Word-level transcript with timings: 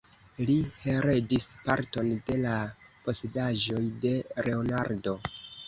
Li 0.45 0.53
heredis 0.85 1.45
parton 1.67 2.09
de 2.31 2.39
la 2.47 2.55
posedaĵoj 3.05 3.85
de 4.09 4.17
Leonardo. 4.51 5.19